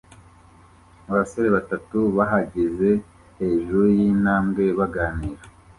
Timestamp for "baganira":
4.79-5.43